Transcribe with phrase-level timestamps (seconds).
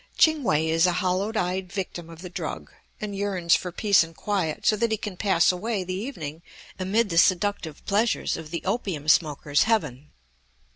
[0.17, 4.15] Ching We is a hollow eyed victim of the drug, and yearns for peace and
[4.17, 6.41] quiet so that he can pass away the evening
[6.79, 10.09] amid the seductive pleasures of the opium smoker's heaven.